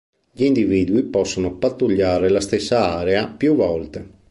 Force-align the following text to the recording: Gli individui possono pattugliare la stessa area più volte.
Gli 0.31 0.45
individui 0.45 1.03
possono 1.03 1.57
pattugliare 1.57 2.27
la 2.29 2.41
stessa 2.41 2.89
area 2.89 3.27
più 3.27 3.53
volte. 3.53 4.17